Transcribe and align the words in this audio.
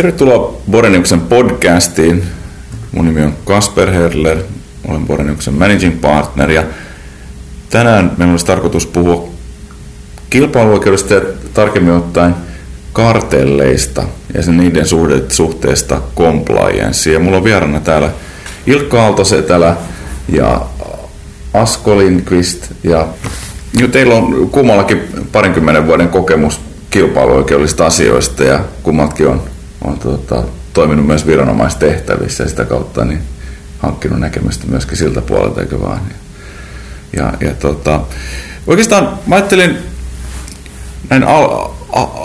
Tervetuloa 0.00 0.60
Boreniuksen 0.70 1.20
podcastiin. 1.20 2.22
Mun 2.92 3.04
nimi 3.04 3.22
on 3.22 3.34
Kasper 3.44 3.90
Herler, 3.90 4.38
olen 4.88 5.06
Boreniuksen 5.06 5.54
managing 5.54 6.00
partner 6.00 6.50
ja 6.50 6.62
tänään 7.70 8.12
meillä 8.16 8.32
olisi 8.32 8.46
tarkoitus 8.46 8.86
puhua 8.86 9.28
kilpailuoikeudesta 10.30 11.14
ja 11.14 11.20
tarkemmin 11.54 11.94
ottaen 11.94 12.34
kartelleista 12.92 14.02
ja 14.34 14.42
sen 14.42 14.56
niiden 14.56 14.84
suhteesta 15.28 16.00
complianceen. 16.16 17.14
Ja 17.14 17.20
mulla 17.20 17.36
on 17.36 17.44
vieraana 17.44 17.80
täällä 17.80 18.10
Ilkka 18.66 19.02
Aaltosetälä 19.02 19.76
ja 20.28 20.60
Asko 21.54 21.98
Lindqvist 21.98 22.72
ja 22.84 23.08
teillä 23.92 24.14
on 24.14 24.50
kummallakin 24.50 25.02
parinkymmenen 25.32 25.86
vuoden 25.86 26.08
kokemus 26.08 26.60
kilpailuoikeudellisista 26.90 27.86
asioista 27.86 28.44
ja 28.44 28.60
kummatkin 28.82 29.26
on, 29.26 29.42
on 29.84 29.98
tuota, 29.98 30.42
toiminut 30.72 31.06
myös 31.06 31.26
viranomaistehtävissä 31.26 32.44
ja 32.44 32.48
sitä 32.48 32.64
kautta 32.64 33.04
niin 33.04 33.22
hankkinut 33.78 34.20
näkemystä 34.20 34.66
myöskin 34.66 34.96
siltä 34.96 35.20
puolelta, 35.20 35.60
eikö 35.60 35.80
vaan? 35.80 36.00
Ja, 37.16 37.32
ja, 37.40 37.54
tota, 37.54 38.00
oikeastaan 38.66 39.18
mä 39.26 39.34
ajattelin 39.34 39.78
näin 41.10 41.24
al, 41.24 41.68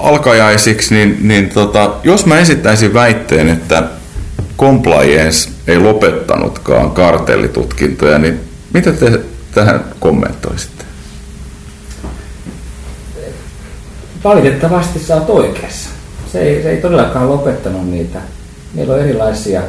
alkajaisiksi, 0.03 0.95
niin, 0.95 1.17
niin 1.21 1.49
tota, 1.49 1.93
jos 2.03 2.25
mä 2.25 2.39
esittäisin 2.39 2.93
väitteen, 2.93 3.49
että 3.49 3.83
compliance 4.57 5.49
ei 5.67 5.79
lopettanutkaan 5.79 6.91
kartellitutkintoja, 6.91 8.19
niin 8.19 8.39
mitä 8.73 8.91
te 8.91 9.19
tähän 9.53 9.85
kommentoisitte? 9.99 10.85
Valitettavasti 14.23 14.99
sä 14.99 15.15
oot 15.15 15.29
oikeassa. 15.29 15.94
Se 16.35 16.41
ei, 16.41 16.63
se 16.63 16.69
ei 16.69 16.81
todellakaan 16.81 17.29
lopettanut 17.29 17.89
niitä. 17.89 18.19
Meillä 18.73 18.93
on 18.93 18.99
erilaisia 18.99 19.61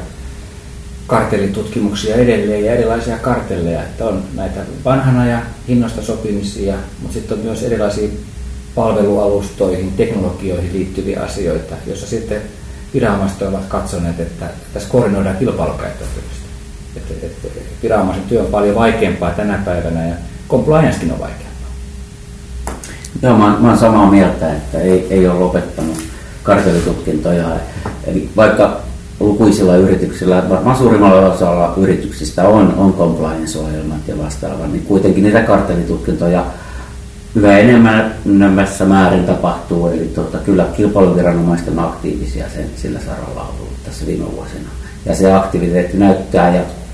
kartellitutkimuksia 1.06 2.16
edelleen 2.16 2.64
ja 2.64 2.72
erilaisia 2.72 3.18
kartelleja, 3.18 3.82
että 3.82 4.04
on 4.04 4.22
näitä 4.34 4.60
vanhana 4.84 5.26
ja 5.26 5.38
hinnoista 5.68 6.02
sopimisia, 6.02 6.74
mutta 7.02 7.14
sitten 7.14 7.38
on 7.38 7.44
myös 7.44 7.62
erilaisia 7.62 8.08
palvelualustoihin, 8.74 9.92
teknologioihin 9.96 10.72
liittyviä 10.72 11.22
asioita, 11.22 11.74
joissa 11.86 12.06
sitten 12.06 12.42
viranomaiset 12.94 13.42
ovat 13.42 13.66
katsoneet, 13.68 14.20
että 14.20 14.46
tässä 14.74 14.88
koordinoidaan 14.88 15.36
kilpailukäyttäytymistä. 15.36 16.46
Että, 16.96 17.26
että 17.26 17.48
viranomaisen 17.82 18.24
työ 18.24 18.40
on 18.40 18.46
paljon 18.46 18.74
vaikeampaa 18.74 19.30
tänä 19.30 19.62
päivänä 19.64 20.06
ja 20.06 20.14
compliancekin 20.48 21.12
on 21.12 21.20
vaikeampaa. 21.20 21.70
Joo, 23.22 23.38
mä, 23.38 23.56
mä 23.60 23.68
olen 23.68 23.78
samaa 23.78 24.10
mieltä, 24.10 24.52
että 24.56 24.80
ei, 24.80 25.06
ei 25.10 25.28
ole 25.28 25.38
lopettanut 25.38 25.85
kartellitutkintoja. 26.46 27.44
Eli 28.06 28.28
vaikka 28.36 28.80
lukuisilla 29.20 29.76
yrityksillä, 29.76 30.48
varmaan 30.48 30.76
suurimmalla 30.76 31.32
osalla 31.32 31.74
yrityksistä 31.76 32.48
on, 32.48 32.74
on 32.74 32.92
compliance-ohjelmat 32.92 34.08
ja 34.08 34.18
vastaavat, 34.18 34.72
niin 34.72 34.84
kuitenkin 34.86 35.24
niitä 35.24 35.40
kartellitutkintoja 35.40 36.44
yhä 37.34 37.58
enemmän 37.58 38.14
määrin 38.86 39.24
tapahtuu. 39.24 39.88
Eli 39.88 40.10
tuota, 40.14 40.38
kyllä 40.38 40.66
kilpailuviranomaisten 40.76 41.78
aktiivisia 41.78 42.44
sen, 42.54 42.70
sillä 42.76 43.00
saralla 43.00 43.40
on 43.40 43.54
ollut 43.60 43.84
tässä 43.84 44.06
viime 44.06 44.24
vuosina. 44.32 44.68
Ja 45.06 45.14
se 45.14 45.32
aktiviteetti 45.32 45.96
näyttää 45.96 46.54
jatkuvan. 46.54 46.86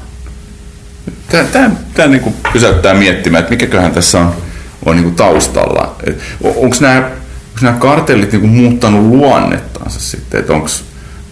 Tämä, 1.31 1.44
tämä, 1.44 1.70
tämä 1.94 2.09
niin 2.09 2.20
kuin 2.20 2.34
pysäyttää 2.53 2.94
miettimään, 2.94 3.41
että 3.41 3.50
mikäköhän 3.50 3.92
tässä 3.92 4.19
on, 4.19 4.33
on 4.87 4.97
niin 4.97 5.05
kuin 5.05 5.14
taustalla. 5.14 5.97
Onko 6.42 6.77
nämä, 6.81 7.11
onko 7.53 7.61
nämä 7.62 7.78
kartellit 7.78 8.33
niin 8.33 8.48
muuttanut 8.48 9.05
luonnettansa 9.05 10.00
sitten? 10.00 10.41
Että 10.41 10.53
onko 10.53 10.69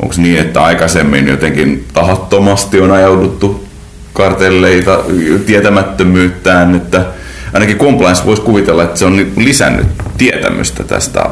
onko 0.03 0.15
niin, 0.17 0.39
että 0.39 0.63
aikaisemmin 0.63 1.29
jotenkin 1.29 1.87
tahattomasti 1.93 2.81
on 2.81 2.91
ajauduttu 2.91 3.65
kartelleita 4.13 5.05
tietämättömyyttään, 5.47 6.75
että 6.75 7.07
ainakin 7.53 7.79
compliance 7.79 8.25
voisi 8.25 8.43
kuvitella, 8.43 8.83
että 8.83 8.99
se 8.99 9.05
on 9.05 9.17
niin 9.17 9.33
lisännyt 9.37 9.87
tietämystä 10.19 10.85
tästä 10.85 11.25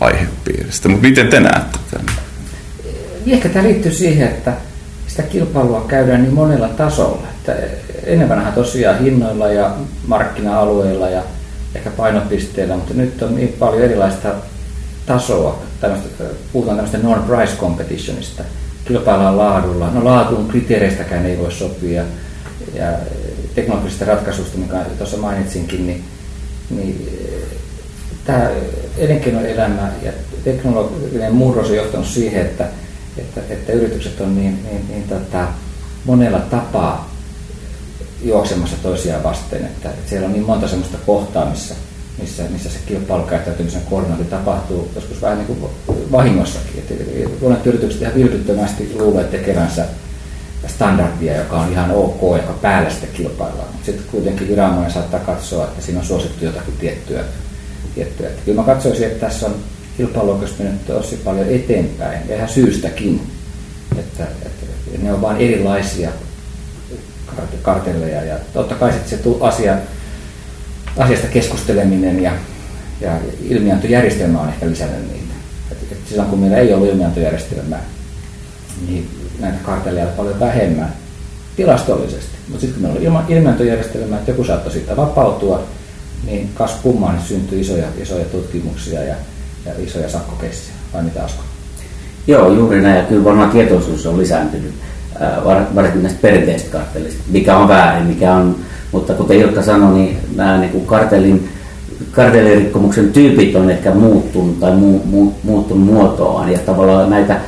aihepiiristä. 0.00 0.88
Mutta 0.88 1.06
miten 1.06 1.28
te 1.28 1.40
näette 1.40 1.78
tämän? 1.90 2.14
Ehkä 3.26 3.48
tämä 3.48 3.64
liittyy 3.64 3.92
siihen, 3.92 4.28
että 4.28 4.52
sitä 5.06 5.22
kilpailua 5.22 5.84
käydään 5.88 6.22
niin 6.22 6.34
monella 6.34 6.68
tasolla. 6.68 7.26
Että 7.34 7.52
enemmänhän 8.06 8.52
tosiaan 8.52 8.98
hinnoilla 8.98 9.48
ja 9.48 9.70
markkina-alueilla 10.06 11.08
ja 11.08 11.22
ehkä 11.74 11.90
painopisteillä, 11.90 12.76
mutta 12.76 12.94
nyt 12.94 13.22
on 13.22 13.36
niin 13.36 13.56
paljon 13.58 13.82
erilaista 13.82 14.28
tasoa, 15.06 15.62
tämmöistä, 15.80 16.24
puhutaan 16.52 16.76
tämmöistä 16.76 16.98
non-price 16.98 17.56
competitionista, 17.56 18.42
kilpaillaan 18.84 19.36
laadulla. 19.36 19.90
No 19.90 20.04
laatuun 20.04 20.48
kriteereistäkään 20.48 21.26
ei 21.26 21.38
voi 21.38 21.52
sopia 21.52 22.02
ja 22.74 22.92
teknologisista 23.54 24.04
ratkaisuista, 24.04 24.58
mikä 24.58 24.84
tuossa 24.98 25.16
mainitsinkin, 25.16 25.86
niin, 25.86 26.04
niin 26.70 27.08
tämä 28.24 28.50
elinkeinoelämä 28.98 29.92
ja 30.02 30.12
teknologinen 30.44 31.34
murros 31.34 31.70
on 31.70 31.76
johtanut 31.76 32.06
siihen, 32.06 32.42
että, 32.42 32.66
että, 33.18 33.40
että 33.50 33.72
yritykset 33.72 34.20
on 34.20 34.36
niin, 34.36 34.58
niin, 34.70 34.84
niin 34.88 35.02
tota, 35.02 35.48
monella 36.04 36.38
tapaa 36.38 37.13
juoksemassa 38.24 38.76
toisiaan 38.82 39.22
vasten, 39.22 39.64
että, 39.64 39.90
että 39.90 40.10
siellä 40.10 40.26
on 40.26 40.32
niin 40.32 40.46
monta 40.46 40.68
sellaista 40.68 40.98
kohtaa, 41.06 41.50
missä 41.50 41.74
missä, 42.20 42.42
missä 42.50 42.70
se 42.70 42.78
kilpailukäyttäytymisen 42.86 43.82
koordinointi 43.90 44.30
tapahtuu 44.30 44.90
joskus 44.94 45.22
vähän 45.22 45.38
niin 45.38 45.46
kuin 45.46 45.70
vahingossakin. 46.12 46.78
Että 46.78 46.94
monet 47.40 47.66
yritykset 47.66 48.02
ihan 48.02 48.14
vilpittömästi 48.14 48.92
luulee 48.98 49.24
tekevänsä 49.24 49.86
standardia, 50.66 51.36
joka 51.36 51.60
on 51.60 51.72
ihan 51.72 51.90
ok, 51.90 52.20
joka 52.22 52.52
päällä 52.62 52.90
sitten 52.90 53.10
kilpaillaan. 53.12 53.68
Mutta 53.68 53.86
sitten 53.86 54.06
kuitenkin 54.10 54.48
viranomainen 54.48 54.92
saattaa 54.92 55.20
katsoa, 55.20 55.64
että 55.64 55.82
siinä 55.82 56.00
on 56.00 56.06
suosittu 56.06 56.44
jotakin 56.44 56.74
tiettyä. 56.80 57.24
tiettyä. 57.94 58.28
Että 58.28 58.42
kyllä 58.44 58.60
mä 58.60 58.66
katsoisin, 58.66 59.06
että 59.06 59.26
tässä 59.26 59.46
on 59.46 59.54
kilpailuoikeus 59.96 60.58
mennyt 60.58 60.86
tosi 60.86 61.16
paljon 61.16 61.48
eteenpäin, 61.48 62.28
ja 62.28 62.36
ihan 62.36 62.48
syystäkin. 62.48 63.26
Että, 63.98 64.24
että 64.46 64.66
ne 65.02 65.12
on 65.12 65.20
vain 65.20 65.36
erilaisia 65.36 66.10
kartelleja, 67.62 68.24
ja 68.24 68.36
totta 68.52 68.74
kai 68.74 68.92
sitten 68.92 69.18
se 69.18 69.30
asia 69.40 69.76
asiasta 70.96 71.26
keskusteleminen 71.26 72.22
ja, 72.22 72.32
ja 73.00 73.10
ilmiantojärjestelmä 73.48 74.40
on 74.40 74.48
ehkä 74.48 74.66
lisännyt 74.66 75.12
niitä. 75.12 75.34
Et, 75.72 75.78
et 75.92 75.98
silloin 76.08 76.28
kun 76.28 76.38
meillä 76.38 76.56
ei 76.56 76.74
ollut 76.74 76.88
ilmiantojärjestelmää, 76.88 77.82
niin 78.88 79.10
näitä 79.40 79.58
kartelleja 79.62 80.06
oli 80.06 80.14
paljon 80.16 80.40
vähemmän 80.40 80.92
tilastollisesti. 81.56 82.34
Mutta 82.48 82.60
sitten 82.60 82.82
kun 82.82 82.90
meillä 82.90 83.10
oli 83.10 83.36
ilmiantojärjestelmää, 83.36 84.18
että 84.18 84.30
joku 84.30 84.44
saattoi 84.44 84.72
siitä 84.72 84.96
vapautua, 84.96 85.62
niin 86.26 86.50
kas 86.54 86.70
kummaan 86.82 87.14
niin 87.14 87.26
syntyi 87.26 87.60
isoja, 87.60 87.86
isoja 88.02 88.24
tutkimuksia 88.24 89.02
ja, 89.02 89.14
ja 89.66 89.72
isoja 89.78 90.08
sakkokessiä. 90.08 90.74
Vai 90.92 91.02
mitä 91.02 91.24
Asko? 91.24 91.42
Joo, 92.26 92.52
juuri 92.52 92.82
näin. 92.82 92.96
Ja 92.96 93.02
kyllä 93.02 93.24
varmaan 93.24 93.50
tietoisuus 93.50 94.06
on 94.06 94.18
lisääntynyt, 94.18 94.74
varsinkin 95.74 96.02
näistä 96.02 96.20
perinteistä 96.22 96.70
kartellista, 96.70 97.22
mikä 97.30 97.56
on 97.56 97.68
väärin, 97.68 98.06
mikä 98.06 98.34
on 98.34 98.56
mutta 98.94 99.14
kuten 99.14 99.36
Ilkka 99.36 99.62
sanoi, 99.62 99.98
niin 99.98 100.18
nämä 100.36 100.58
niin 100.58 100.70
kuin 100.70 100.86
kartellin, 100.86 101.48
kartellirikkomuksen 102.12 103.12
tyypit 103.12 103.56
on 103.56 103.70
ehkä 103.70 103.90
muuttunut 103.90 104.60
tai 104.60 104.76
mu, 104.76 105.00
mu, 105.04 105.32
muuttunut 105.42 105.84
muotoaan 105.84 106.52
ja 106.52 106.58
tavallaan 106.58 107.10
näitä 107.10 107.40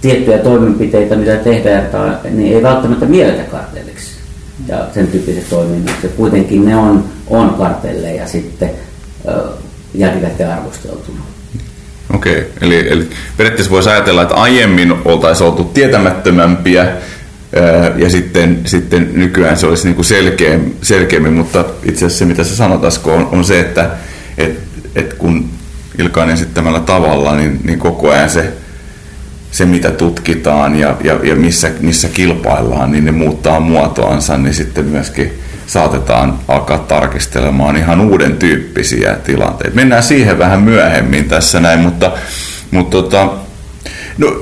tiettyjä 0.00 0.38
toimenpiteitä, 0.38 1.16
mitä 1.16 1.36
tehdään, 1.36 1.88
niin 2.30 2.56
ei 2.56 2.62
välttämättä 2.62 3.06
mielletä 3.06 3.42
kartelliksi 3.42 4.10
ja 4.68 4.86
sen 4.94 5.06
tyyppiset 5.06 5.50
toiminnot. 5.50 5.94
Kuitenkin 6.16 6.64
ne 6.64 6.76
on, 6.76 7.04
on 7.26 7.54
kartelleja 7.54 8.28
sitten 8.28 8.70
jälkikäteen 9.94 10.52
arvosteltuna. 10.52 11.20
Okei, 12.14 12.52
eli, 12.60 12.88
eli 12.92 13.10
periaatteessa 13.36 13.70
voisi 13.70 13.88
ajatella, 13.88 14.22
että 14.22 14.34
aiemmin 14.34 14.94
oltaisiin 15.04 15.46
oltu 15.46 15.64
tietämättömämpiä 15.64 16.86
ja 17.96 18.10
sitten, 18.10 18.60
sitten 18.64 19.10
nykyään 19.12 19.56
se 19.56 19.66
olisi 19.66 19.84
niin 19.84 19.94
kuin 19.94 20.04
selkeä, 20.04 20.58
selkeämmin, 20.82 21.32
mutta 21.32 21.64
itse 21.82 22.06
asiassa 22.06 22.18
se 22.18 22.24
mitä 22.24 22.44
sä 22.44 22.56
sanot 22.56 22.84
Asko 22.84 23.14
on, 23.14 23.28
on 23.32 23.44
se, 23.44 23.60
että 23.60 23.90
et, 24.38 24.58
et 24.94 25.14
kun 25.14 25.50
Ilkaan 25.98 26.30
esittämällä 26.30 26.80
tavalla, 26.80 27.36
niin, 27.36 27.60
niin 27.64 27.78
koko 27.78 28.10
ajan 28.10 28.30
se, 28.30 28.52
se 29.50 29.64
mitä 29.64 29.90
tutkitaan 29.90 30.76
ja, 30.76 30.96
ja, 31.04 31.20
ja 31.22 31.34
missä, 31.34 31.70
missä 31.80 32.08
kilpaillaan, 32.08 32.92
niin 32.92 33.04
ne 33.04 33.12
muuttaa 33.12 33.60
muotoansa, 33.60 34.38
niin 34.38 34.54
sitten 34.54 34.84
myöskin 34.84 35.32
saatetaan 35.68 36.38
alkaa 36.48 36.78
tarkistelemaan 36.78 37.76
ihan 37.76 38.00
uuden 38.00 38.36
tyyppisiä 38.36 39.14
tilanteita. 39.14 39.76
Mennään 39.76 40.02
siihen 40.02 40.38
vähän 40.38 40.60
myöhemmin 40.60 41.28
tässä 41.28 41.60
näin, 41.60 41.80
mutta, 41.80 42.12
mutta 42.70 42.90
tota, 42.90 43.28
no, 44.18 44.36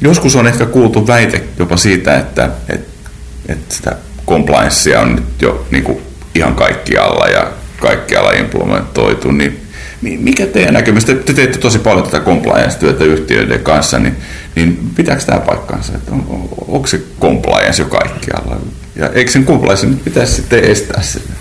Joskus 0.00 0.36
on 0.36 0.46
ehkä 0.46 0.66
kuultu 0.66 1.06
väite 1.06 1.44
jopa 1.58 1.76
siitä, 1.76 2.18
että, 2.18 2.50
että, 2.68 3.10
että 3.48 3.74
sitä 3.74 3.96
compliancea 4.26 5.00
on 5.00 5.14
nyt 5.14 5.42
jo 5.42 5.66
niin 5.70 5.84
kuin 5.84 5.98
ihan 6.34 6.54
kaikkialla 6.54 7.26
ja 7.26 7.50
kaikkialla 7.80 8.32
implementoitu, 8.32 9.30
niin 9.30 9.62
Mikä 10.02 10.46
teidän 10.46 10.74
näkemys, 10.74 11.04
te, 11.04 11.14
te 11.14 11.32
teette 11.32 11.58
tosi 11.58 11.78
paljon 11.78 12.04
tätä 12.04 12.20
compliance-työtä 12.20 13.04
yhtiöiden 13.04 13.60
kanssa, 13.60 13.98
niin, 13.98 14.16
niin 14.54 14.90
pitääkö 14.96 15.22
tämä 15.22 15.40
paikkaansa, 15.40 15.92
että 15.94 16.12
on, 16.12 16.26
on, 16.28 16.48
onko 16.68 16.86
se 16.86 17.00
compliance 17.20 17.82
jo 17.82 17.88
kaikkialla? 17.88 18.56
Ja 18.96 19.08
eikö 19.08 19.30
sen 19.30 19.46
nyt 19.82 20.04
pitäisi 20.04 20.34
sitten 20.34 20.64
estää 20.64 21.02
sitä? 21.02 21.32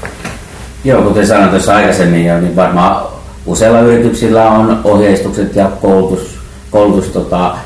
Joo, 0.84 1.02
kuten 1.02 1.28
sanoin 1.28 1.50
tuossa 1.50 1.76
aikaisemmin, 1.76 2.26
niin 2.42 2.56
varmaan 2.56 3.06
useilla 3.46 3.80
yrityksillä 3.80 4.52
on 4.52 4.82
ohjeistukset 4.84 5.56
ja 5.56 5.72
koulutus, 5.82 6.38
koulutus 6.72 7.06
tota, 7.06 7.58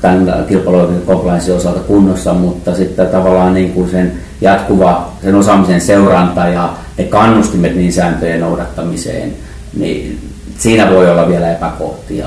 tämän 0.00 0.44
kilpailuoikeuden 0.48 1.06
compliance 1.06 1.52
osalta 1.52 1.80
kunnossa, 1.80 2.34
mutta 2.34 2.74
sitten 2.74 3.06
tavallaan 3.06 3.54
niin 3.54 3.72
kuin 3.72 3.90
sen 3.90 4.12
jatkuva 4.40 5.12
sen 5.22 5.34
osaamisen 5.34 5.80
seuranta 5.80 6.48
ja 6.48 6.74
ne 6.98 7.04
kannustimet 7.04 7.74
niin 7.74 7.92
sääntöjen 7.92 8.40
noudattamiseen, 8.40 9.32
niin 9.76 10.18
siinä 10.58 10.90
voi 10.90 11.10
olla 11.10 11.28
vielä 11.28 11.52
epäkohtia. 11.52 12.26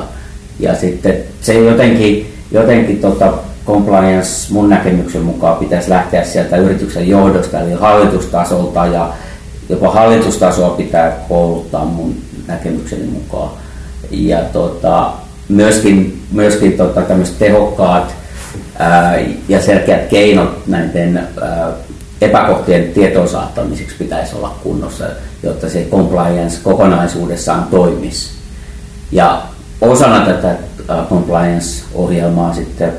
Ja 0.59 0.75
sitten 0.75 1.15
se 1.41 1.53
jotenkin, 1.53 2.33
jotenkin 2.51 2.99
tota 2.99 3.33
compliance 3.69 4.53
mun 4.53 4.69
näkemyksen 4.69 5.21
mukaan 5.21 5.57
pitäisi 5.57 5.89
lähteä 5.89 6.23
sieltä 6.23 6.57
yrityksen 6.57 7.07
johdosta 7.07 7.59
eli 7.59 7.73
hallitustasolta 7.73 8.85
ja 8.85 9.13
jopa 9.69 9.91
hallitustasoa 9.91 10.69
pitää 10.69 11.11
kouluttaa 11.29 11.85
mun 11.85 12.15
näkemykseni 12.47 13.05
mukaan. 13.05 13.49
Ja 14.11 14.39
tota, 14.39 15.11
myöskin, 15.49 16.21
myöskin 16.31 16.73
tota, 16.73 17.01
tehokkaat 17.39 18.15
ää, 18.79 19.19
ja 19.49 19.61
selkeät 19.61 20.07
keinot 20.07 20.67
näiden 20.67 21.17
ää, 21.17 21.71
epäkohtien 22.21 22.83
tietoon 22.83 23.29
saattamiseksi 23.29 23.95
pitäisi 23.99 24.35
olla 24.35 24.55
kunnossa, 24.63 25.05
jotta 25.43 25.69
se 25.69 25.87
compliance 25.91 26.59
kokonaisuudessaan 26.63 27.63
toimisi. 27.63 28.29
Ja 29.11 29.41
osana 29.81 30.25
tätä 30.25 30.55
compliance-ohjelmaa 31.09 32.53
sitten 32.53 32.93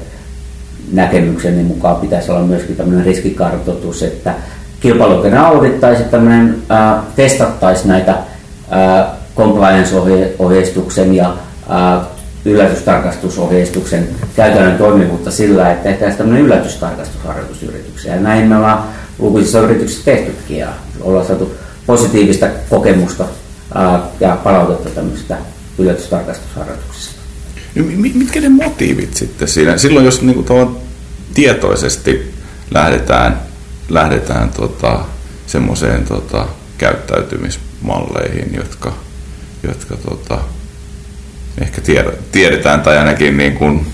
näkemykseni 0.92 1.62
mukaan 1.62 1.96
pitäisi 1.96 2.31
olla 2.31 2.42
myöskin 2.42 2.76
tämmöinen 2.76 3.06
riskikartoitus, 3.06 4.02
että 4.02 4.34
kilpailuoikeuden 4.81 5.38
audittaisi 5.38 6.04
tämmöinen, 6.04 6.56
äh, 6.70 7.02
testattaisi 7.16 7.88
näitä 7.88 8.12
äh, 8.12 9.06
compliance-ohjeistuksen 9.37 11.14
ja 11.14 11.34
äh, 11.70 12.06
yllätystarkastusohjeistuksen 12.44 14.08
käytännön 14.37 14.78
toimivuutta 14.78 15.31
sillä, 15.31 15.70
että 15.70 15.88
tehtäisiin 15.88 16.19
tämmöinen 16.19 16.44
yllätystarkastusharjoitus 16.44 17.62
yrityksiä. 17.62 18.14
Ja 18.14 18.20
näin 18.20 18.48
me 18.48 18.56
ollaan 18.56 18.84
lukuisissa 19.19 19.60
yrityksissä 19.60 20.04
tehtykin 20.04 20.58
ja 20.58 20.69
ollaan 21.00 21.26
saatu 21.26 21.54
positiivista 21.86 22.46
kokemusta 22.70 23.25
ja 24.20 24.36
palautetta 24.44 24.90
tämmöistä 24.90 25.36
yllätystarkastusharjoituksista. 25.78 27.19
No, 27.75 27.84
mitkä 28.14 28.40
ne 28.40 28.49
motiivit 28.49 29.14
sitten 29.14 29.49
siinä? 29.49 29.78
Silloin 29.78 30.06
jos 30.06 30.22
niin 30.22 30.44
kuin, 30.44 30.76
tietoisesti 31.34 32.34
lähdetään, 32.70 33.40
lähdetään 33.88 34.50
tota, 34.50 35.00
semmoiseen 35.46 36.05
tota, 36.05 36.46
käyttäytymismalleihin, 36.78 38.55
jotka, 38.55 38.93
jotka 39.62 39.96
tota, 39.96 40.38
ehkä 41.61 41.81
tiedetään 42.32 42.81
tai 42.81 42.99
ainakin 42.99 43.37
niin 43.37 43.55
kuin 43.55 43.87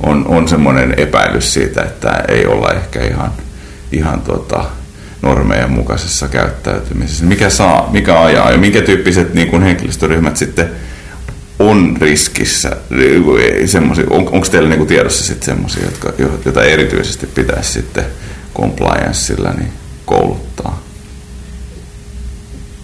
on, 0.00 0.26
on 0.28 0.48
semmoinen 0.48 0.94
epäilys 0.96 1.54
siitä, 1.54 1.82
että 1.82 2.24
ei 2.28 2.46
olla 2.46 2.72
ehkä 2.72 3.06
ihan, 3.06 3.32
ihan 3.92 4.20
tota, 4.20 4.64
normejen 5.22 5.70
mukaisessa 5.70 6.28
käyttäytymisessä. 6.28 7.24
Mikä, 7.24 7.50
saa, 7.50 7.88
mikä 7.92 8.22
ajaa 8.22 8.50
ja 8.50 8.58
minkä 8.58 8.82
tyyppiset 8.82 9.34
niin 9.34 9.48
kuin 9.48 9.62
henkilöstöryhmät 9.62 10.36
sitten 10.36 10.70
on 11.58 11.96
riskissä? 12.00 12.76
On, 14.10 14.28
onko 14.32 14.46
teillä 14.50 14.68
niin 14.68 14.78
kuin 14.78 14.88
tiedossa 14.88 15.34
semmoisia, 15.40 15.84
jotka, 15.84 16.12
joita 16.44 16.64
erityisesti 16.64 17.26
pitäisi 17.26 17.72
sitten 17.72 18.04
complianceilla 18.54 19.52
niin 19.52 19.72
kouluttaa? 20.06 20.82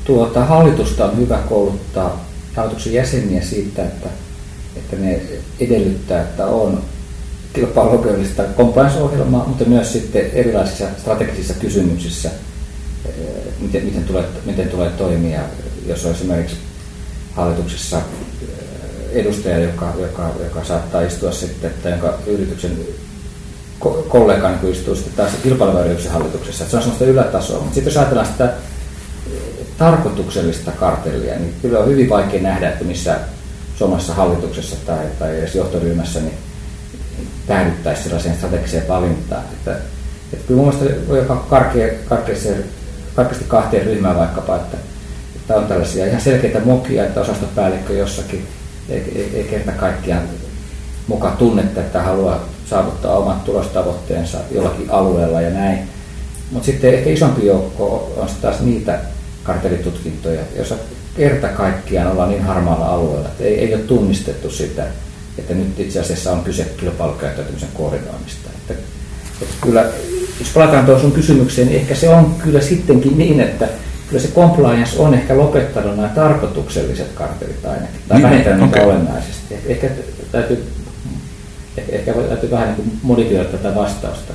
Tuota, 0.04 0.44
hallitusta 0.44 1.04
on 1.04 1.16
hyvä 1.16 1.38
kouluttaa 1.38 2.32
hallituksen 2.56 2.92
jäseniä 2.92 3.42
siitä, 3.42 3.82
että, 3.82 4.08
että 4.76 4.96
ne 4.96 5.20
edellyttää, 5.60 6.22
että 6.22 6.46
on 6.46 6.82
kilpailuoikeudellista 7.52 8.42
compliance-ohjelmaa, 8.56 9.48
mutta 9.48 9.64
myös 9.64 9.92
sitten 9.92 10.30
erilaisissa 10.32 10.86
strategisissa 10.98 11.54
kysymyksissä, 11.54 12.30
eh, 13.06 13.12
miten, 13.60 13.84
miten, 13.84 14.04
tulee, 14.04 14.24
miten 14.44 14.68
tulee 14.68 14.90
toimia, 14.90 15.40
jos 15.86 16.04
on 16.06 16.12
esimerkiksi 16.12 16.56
hallituksessa 17.32 18.02
edustaja, 19.12 19.58
joka, 19.58 19.92
joka, 19.98 20.30
joka 20.44 20.64
saattaa 20.64 21.00
istua 21.00 21.32
sitten, 21.32 21.70
että 21.70 21.88
jonka 21.88 22.14
yrityksen 22.26 22.78
kollegan 24.08 24.58
istuu 24.70 24.94
sitten 24.94 25.12
taas 25.16 25.32
kilpailuyrityksen 25.42 26.12
hallituksessa. 26.12 26.64
Se 26.68 26.76
on 26.76 26.82
sellaista 26.82 27.04
ylätasoa. 27.04 27.58
Mutta 27.58 27.74
sitten 27.74 27.90
jos 27.90 27.96
ajatellaan 27.96 28.26
sitä 28.26 28.52
tarkoituksellista 29.78 30.70
kartellia, 30.70 31.34
niin 31.34 31.54
kyllä 31.62 31.78
on 31.78 31.88
hyvin 31.88 32.08
vaikea 32.08 32.42
nähdä, 32.42 32.68
että 32.68 32.84
missä 32.84 33.16
suomalaisessa 33.78 34.14
hallituksessa 34.14 34.76
tai, 34.86 35.06
tai 35.18 35.38
edes 35.38 35.54
johtoryhmässä 35.54 36.20
niin 36.20 36.38
päädyttäisiin 37.46 38.04
sellaiseen 38.04 38.36
strategiseen 38.36 38.88
valintaan. 38.88 39.44
Että, 39.52 39.76
että 40.32 40.46
kyllä 40.46 40.62
mun 40.62 40.74
voi 41.08 41.18
jopa 41.18 41.36
karkea, 41.36 41.88
karkeasti 43.14 43.44
kahteen 43.48 43.86
ryhmään 43.86 44.18
vaikkapa, 44.18 44.56
että, 44.56 44.76
että 45.36 45.56
on 45.56 45.66
tällaisia 45.66 46.06
ihan 46.06 46.20
selkeitä 46.20 46.60
mokia, 46.60 47.04
että 47.04 47.20
osastopäällikkö 47.20 47.92
jossakin 47.92 48.48
ei, 48.88 49.30
ei, 49.34 49.44
kerta 49.44 49.72
kaikkiaan 49.72 50.22
mukaan 51.06 51.36
tunnetta, 51.36 51.80
että 51.80 52.02
haluaa 52.02 52.48
saavuttaa 52.70 53.16
omat 53.16 53.44
tulostavoitteensa 53.44 54.38
jollakin 54.50 54.90
alueella 54.90 55.40
ja 55.40 55.50
näin. 55.50 55.78
Mutta 56.50 56.66
sitten 56.66 56.94
ehkä 56.94 57.10
isompi 57.10 57.46
joukko 57.46 58.12
on 58.16 58.28
taas 58.42 58.60
niitä 58.60 59.00
kartelitutkintoja, 59.42 60.40
joissa 60.56 60.74
kerta 61.16 61.48
kaikkiaan 61.48 62.12
ollaan 62.12 62.30
niin 62.30 62.42
harmaalla 62.42 62.86
alueella, 62.86 63.28
että 63.28 63.44
ei, 63.44 63.58
ei 63.58 63.74
ole 63.74 63.82
tunnistettu 63.82 64.50
sitä, 64.50 64.86
että 65.38 65.54
nyt 65.54 65.80
itse 65.80 66.00
asiassa 66.00 66.32
on 66.32 66.44
kyse 66.44 66.64
kilpailukäyttäytymisen 66.76 67.68
koordinoimista. 67.74 68.50
Että, 68.56 68.74
että 69.42 69.54
kyllä, 69.60 69.84
jos 70.40 70.48
palataan 70.54 70.84
tuohon 70.84 71.02
sun 71.02 71.12
kysymykseen, 71.12 71.68
niin 71.68 71.80
ehkä 71.80 71.94
se 71.94 72.08
on 72.08 72.34
kyllä 72.34 72.60
sittenkin 72.60 73.18
niin, 73.18 73.40
että 73.40 73.68
kyllä 74.12 74.26
se 74.26 74.32
compliance 74.34 74.98
on 74.98 75.14
ehkä 75.14 75.36
lopettanut 75.36 75.96
nämä 75.96 76.08
tarkoitukselliset 76.08 77.08
kartelit 77.14 77.64
ainakin, 77.64 78.00
tai 78.08 78.18
niin, 78.18 78.30
vähentänyt 78.30 78.62
okay. 78.62 78.84
olennaisesti. 78.84 79.54
Ehkä 79.66 79.90
täytyy, 80.32 80.64
ehkä, 81.78 81.92
ehkä 81.92 82.12
täytyy 82.12 82.50
vähän 82.50 82.74
niin 82.78 82.98
modifioida 83.02 83.48
tätä 83.48 83.74
vastausta. 83.74 84.32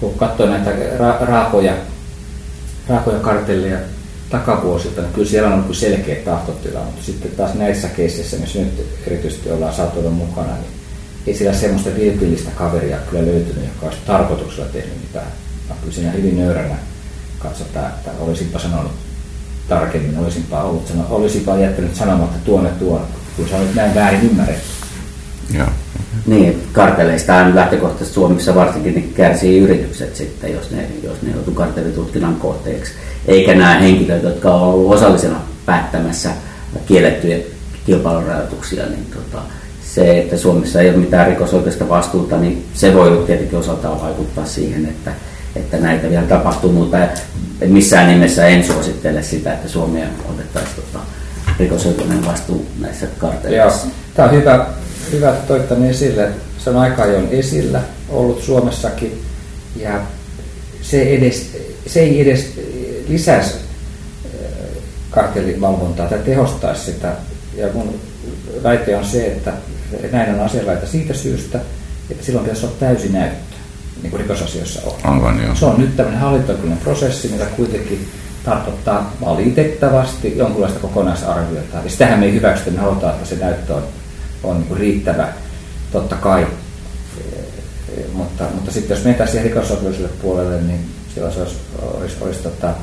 Kun 0.00 0.14
katsoo 0.14 0.46
näitä 0.46 0.70
ra- 0.70 1.26
raakoja, 1.26 1.72
raakoja 2.88 3.18
kartelleja 3.18 3.78
takavuosilta, 4.30 5.00
niin 5.00 5.12
kyllä 5.12 5.28
siellä 5.28 5.48
on 5.48 5.62
ollut 5.62 5.76
selkeä 5.76 6.16
tahtotila, 6.24 6.80
mutta 6.80 7.04
sitten 7.04 7.30
taas 7.30 7.54
näissä 7.54 7.88
keisseissä, 7.88 8.36
missä 8.36 8.58
nyt 8.58 8.86
erityisesti 9.06 9.50
ollaan 9.50 9.74
saatu 9.74 10.00
olla 10.00 10.10
mukana, 10.10 10.52
niin 10.52 10.72
ei 11.26 11.34
siellä 11.34 11.56
semmoista 11.56 11.90
vilpillistä 11.96 12.50
kaveria 12.50 12.96
kyllä 13.10 13.26
löytynyt, 13.26 13.64
joka 13.64 13.86
olisi 13.86 13.98
tarkoituksella 14.06 14.68
tehnyt 14.72 15.00
mitään. 15.02 15.32
Kyllä 15.80 15.94
siinä 15.94 16.10
hyvin 16.10 16.38
nöyränä 16.38 16.76
katsotaan, 17.38 17.86
että 17.86 18.10
olisinpa 18.20 18.58
sanonut 18.58 19.03
tarkemmin, 19.68 20.18
olisinpa, 20.18 20.62
ollut, 20.62 20.92
olisinpa 21.10 21.56
jättänyt 21.56 21.94
sanomatta 21.94 22.38
tuonne 22.44 22.70
tuon, 22.70 23.00
kun 23.36 23.48
se 23.48 23.54
on 23.54 23.66
nyt 23.66 23.74
näin 23.74 23.94
väärin 23.94 24.30
ymmärretty. 24.30 24.68
Joo. 25.54 25.66
Niin, 26.26 26.62
karteleista 26.72 27.54
lähtökohtaisesti 27.54 28.14
Suomessa 28.14 28.54
varsinkin 28.54 28.94
niin 28.94 29.12
kärsii 29.14 29.58
yritykset 29.58 30.16
sitten, 30.16 30.52
jos 30.52 30.70
ne, 30.70 30.86
jos 31.02 31.22
ne 31.22 31.30
joutuu 31.30 31.54
kartelitutkinnan 31.54 32.36
kohteeksi. 32.36 32.92
Eikä 33.26 33.54
nämä 33.54 33.74
henkilöt, 33.74 34.22
jotka 34.22 34.50
ovat 34.50 34.74
olleet 34.74 35.02
osallisena 35.02 35.40
päättämässä 35.66 36.30
kiellettyjä 36.86 37.38
kilpailurajoituksia, 37.86 38.86
niin 38.86 39.06
tota, 39.14 39.42
se, 39.84 40.18
että 40.18 40.36
Suomessa 40.36 40.80
ei 40.80 40.88
ole 40.88 40.96
mitään 40.96 41.26
rikosoikeudesta 41.26 41.88
vastuuta, 41.88 42.36
niin 42.36 42.64
se 42.74 42.94
voi 42.94 43.24
tietenkin 43.26 43.58
osaltaan 43.58 44.00
vaikuttaa 44.00 44.46
siihen, 44.46 44.86
että, 44.86 45.12
että 45.56 45.76
näitä 45.76 46.10
vielä 46.10 46.26
tapahtuu, 46.26 46.72
mutta 46.72 46.96
missään 47.66 48.08
nimessä 48.08 48.46
en 48.46 48.64
suosittele 48.64 49.22
sitä, 49.22 49.52
että 49.52 49.68
Suomea 49.68 50.06
otettaisiin 50.30 50.76
tota, 50.76 51.04
rikosoikeuden 51.58 52.26
vastuu 52.26 52.66
näissä 52.80 53.06
karteleissa. 53.18 53.86
Tämä 54.14 54.28
on 54.28 54.34
hyvä 54.34 54.66
hyvä, 55.12 55.30
että 55.30 55.46
toit 55.46 55.68
tänne 55.68 55.90
esille. 55.90 56.28
Se 56.58 56.70
on 56.70 56.76
aika 56.76 57.02
ajoin 57.02 57.28
esillä 57.30 57.80
ollut 58.08 58.42
Suomessakin 58.42 59.22
ja 59.76 60.00
se, 60.82 61.02
edes, 61.02 61.50
se 61.86 62.00
ei 62.00 62.20
edes 62.20 62.52
lisäisi 63.08 63.54
kartellivalvontaa 65.10 66.08
tai 66.08 66.18
tehostaisi 66.18 66.84
sitä. 66.84 67.12
Ja 67.56 67.68
mun 67.74 68.00
väite 68.62 68.96
on 68.96 69.04
se, 69.04 69.26
että 69.26 69.52
näin 70.12 70.34
on 70.34 70.40
asianlaita 70.40 70.86
siitä 70.86 71.14
syystä, 71.14 71.60
että 72.10 72.24
silloin 72.24 72.44
pitäisi 72.44 72.66
olla 72.66 72.76
täysi 72.80 73.08
näyttö, 73.08 73.53
niin 74.04 74.10
kuin 74.10 74.20
rikosasioissa 74.20 74.80
on. 74.84 75.14
Aivan, 75.14 75.42
joo. 75.42 75.54
Se 75.54 75.64
on 75.64 75.80
nyt 75.80 75.96
tämmöinen 75.96 76.20
hallintokyinen 76.20 76.78
prosessi, 76.78 77.28
mitä 77.28 77.44
kuitenkin 77.44 78.08
tarkoittaa 78.44 79.12
valitettavasti 79.20 80.38
jonkunlaista 80.38 80.80
kokonaisarviota. 80.80 81.76
Ja 81.84 81.90
sitähän 81.90 82.18
me 82.18 82.26
ei 82.26 82.32
hyväksytä, 82.32 82.70
me 82.70 82.78
halutaan, 82.78 83.14
että 83.14 83.26
se 83.26 83.36
näyttö 83.36 83.74
on, 83.74 83.82
on 84.42 84.60
niin 84.60 84.76
riittävä, 84.76 85.28
totta 85.92 86.16
kai. 86.16 86.46
Mutta, 88.12 88.44
mutta 88.54 88.70
sitten 88.70 88.94
jos 88.96 89.04
mennään 89.04 89.30
siihen 89.30 89.46
rikosoikeudelliselle 89.46 90.12
puolelle, 90.22 90.60
niin 90.60 90.80
silloin 91.14 91.34
se 91.34 91.40
olisi, 91.40 91.56
olisi, 91.80 92.16
olisi 92.20 92.42
tota, 92.42 92.74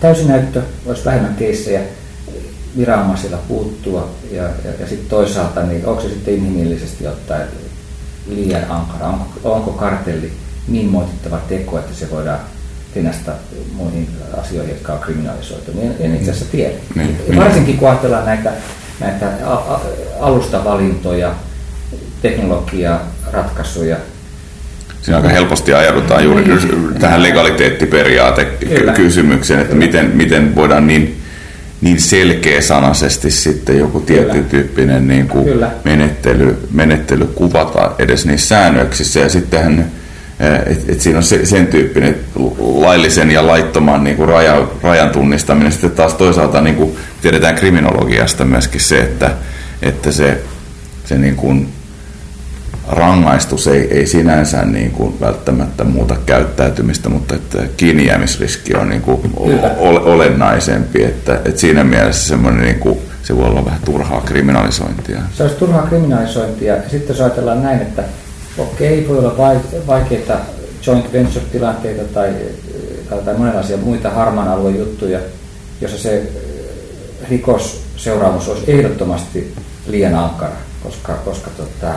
täysin 0.00 0.28
näyttö, 0.28 0.62
olisi 0.86 1.04
vähemmän 1.04 1.34
keissejä 1.34 1.80
viranomaisilla 2.76 3.38
puuttua 3.48 4.10
ja, 4.30 4.42
ja, 4.42 4.70
ja 4.80 4.86
sitten 4.86 5.08
toisaalta, 5.08 5.62
niin 5.62 5.86
onko 5.86 6.02
se 6.02 6.08
sitten 6.08 6.34
inhimillisesti 6.34 7.06
ottaen 7.06 7.48
liian 8.30 8.70
ankara? 8.70 9.06
Onko, 9.06 9.26
onko 9.44 9.70
kartelli 9.70 10.32
niin 10.68 10.86
moitittava 10.86 11.38
teko, 11.48 11.78
että 11.78 11.94
se 11.94 12.10
voidaan 12.10 12.38
tinasta 12.94 13.32
muihin 13.72 14.08
asioihin, 14.40 14.74
jotka 14.74 14.92
on 14.92 14.98
kriminalisoitu, 14.98 15.72
niin 15.74 15.92
en 16.00 16.14
itse 16.14 16.30
asiassa 16.30 16.52
tiedä. 16.52 16.74
Niin, 16.94 17.16
ja 17.28 17.36
varsinkin 17.36 17.78
kun 17.78 17.88
ajatellaan 17.88 18.26
näitä, 18.26 18.52
näitä 19.00 19.26
alustavalintoja, 20.20 21.34
teknologia, 22.22 23.00
ratkaisuja. 23.32 23.96
Siinä 25.02 25.16
aika 25.16 25.28
helposti 25.28 25.74
ajaudutaan 25.74 26.24
juuri 26.24 26.44
niin. 26.44 26.94
tähän 27.00 27.22
legaliteettiperiaatekysymykseen, 27.22 29.60
että 29.60 29.76
miten, 29.76 30.10
miten 30.14 30.56
voidaan 30.56 30.86
niin 30.86 31.19
niin 31.80 32.00
selkeä 32.00 32.60
sanaisesti 32.60 33.30
sitten 33.30 33.78
joku 33.78 34.00
tietyn 34.00 34.44
tyyppinen 34.44 35.08
niin 35.08 35.28
kuin 35.28 35.48
menettely, 35.84 36.68
menettely 36.72 37.26
kuvata 37.26 37.90
edes 37.98 38.26
niissä 38.26 38.48
säännöksissä. 38.48 39.20
Ja 39.20 39.28
sittenhän 39.28 39.86
et, 40.66 40.90
et 40.90 41.00
siinä 41.00 41.18
on 41.18 41.22
se, 41.22 41.46
sen 41.46 41.66
tyyppinen 41.66 42.16
laillisen 42.58 43.30
ja 43.30 43.46
laittoman 43.46 44.04
niin 44.04 44.16
kuin 44.16 44.28
raja, 44.28 44.66
rajan 44.82 45.10
tunnistaminen. 45.10 45.72
Sitten 45.72 45.90
taas 45.90 46.14
toisaalta 46.14 46.60
niin 46.60 46.76
kuin 46.76 46.96
tiedetään 47.22 47.54
kriminologiasta 47.54 48.44
myöskin 48.44 48.80
se, 48.80 49.00
että, 49.00 49.30
että 49.82 50.12
se, 50.12 50.40
se 51.04 51.18
niin 51.18 51.36
kuin 51.36 51.68
rangaistus 52.90 53.68
ei, 53.68 53.98
ei 53.98 54.06
sinänsä 54.06 54.64
niin 54.64 54.90
kuin 54.90 55.20
välttämättä 55.20 55.84
muuta 55.84 56.16
käyttäytymistä, 56.26 57.08
mutta 57.08 57.34
että 57.34 57.58
kiinnijäämisriski 57.76 58.74
on 58.74 58.88
niin 58.88 59.02
kuin 59.02 59.20
olennaisempi. 60.04 61.04
Että, 61.04 61.34
että 61.34 61.60
siinä 61.60 61.84
mielessä 61.84 62.28
semmoinen 62.28 62.62
niin 62.62 62.78
kuin, 62.78 62.98
se 63.22 63.36
voi 63.36 63.44
olla 63.44 63.64
vähän 63.64 63.80
turhaa 63.84 64.20
kriminalisointia. 64.20 65.18
Se 65.36 65.42
olisi 65.42 65.56
turhaa 65.56 65.86
kriminalisointia. 65.86 66.74
Sitten 66.90 67.08
jos 67.08 67.20
ajatellaan 67.20 67.62
näin, 67.62 67.80
että 67.80 68.02
okei, 68.58 69.08
voi 69.08 69.18
olla 69.18 69.36
vaikeita 69.86 70.38
joint 70.86 71.12
venture-tilanteita 71.12 72.02
tai, 72.14 72.34
tai, 73.10 73.18
tai 73.18 73.34
monenlaisia 73.34 73.76
muita 73.76 74.10
harmaan 74.10 74.48
alueen 74.48 74.78
juttuja, 74.78 75.20
jossa 75.80 75.98
se 75.98 76.22
rikosseuraamus 77.30 78.48
olisi 78.48 78.72
ehdottomasti 78.72 79.54
liian 79.86 80.14
ankara, 80.14 80.56
koska, 80.82 81.14
koska 81.14 81.50
tota, 81.56 81.92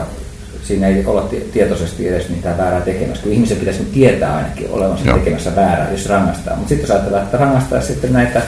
siinä 0.64 0.86
ei 0.86 1.06
olla 1.06 1.30
tietoisesti 1.52 2.08
edes 2.08 2.28
mitään 2.28 2.58
väärää 2.58 2.80
tekemässä, 2.80 3.22
kun 3.22 3.32
ihmisen 3.32 3.56
pitäisi 3.56 3.84
tietää 3.84 4.36
ainakin 4.36 4.70
olevansa 4.70 5.04
Joo. 5.04 5.18
tekemässä 5.18 5.56
väärää, 5.56 5.90
jos 5.90 6.08
rangaistaan. 6.08 6.58
Mutta 6.58 6.68
sitten 6.68 6.82
jos 6.84 6.90
ajatellaan, 6.90 7.24
että 7.24 7.36
rangaistaan 7.36 7.82
sitten 7.82 8.12
näitä, 8.12 8.42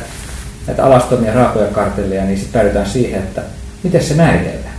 näitä 0.66 0.84
alastomia 0.84 1.34
raakoja 1.34 1.66
kartelleja, 1.66 2.24
niin 2.24 2.38
sitten 2.38 2.52
päädytään 2.52 2.86
siihen, 2.86 3.22
että 3.22 3.42
miten 3.82 4.02
se 4.02 4.14
määritellään. 4.14 4.76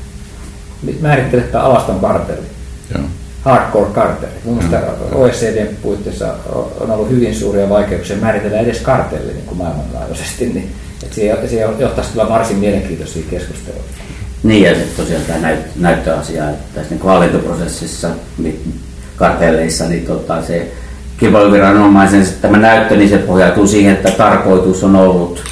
Määritteletään 1.01 1.63
alaston 1.65 1.99
kartelli. 1.99 2.47
Joo. 2.93 3.03
Hardcore 3.41 3.89
kartelli. 3.93 4.33
Mun 4.43 4.55
mielestä 4.55 4.81
OECDn 5.11 5.75
puitteissa 5.81 6.33
on 6.79 6.91
ollut 6.91 7.09
hyvin 7.09 7.35
suuria 7.35 7.69
vaikeuksia 7.69 8.17
määritellä 8.17 8.59
edes 8.59 8.79
kartelli 8.79 9.33
niin 9.33 9.45
kuin 9.45 9.57
maailmanlaajuisesti, 9.57 10.45
niin 10.45 10.71
että 11.03 11.15
se, 11.15 11.47
se 11.49 11.61
johtaisi 11.79 12.11
kyllä 12.11 12.29
varsin 12.29 12.57
mielenkiintoisia 12.57 13.23
keskusteluja. 13.29 13.83
Niin 14.43 14.63
ja 14.63 14.75
sitten 14.75 14.95
tosiaan 14.97 15.23
tämä 15.27 15.39
näyt, 15.39 15.59
näyttöasia, 15.75 16.49
että 16.49 16.65
tässä 16.73 16.95
niin 16.95 17.05
valintoprosessissa, 17.05 18.09
kartelleissa, 19.15 19.85
niin 19.85 20.05
tota, 20.05 20.43
se 20.43 20.71
kilpailuviranomaisen 21.17 22.27
tämä 22.41 22.57
näyttö, 22.57 22.95
niin 22.95 23.09
se 23.09 23.17
pohjautuu 23.17 23.67
siihen, 23.67 23.93
että 23.93 24.11
tarkoitus 24.11 24.83
on 24.83 24.95
ollut 24.95 25.43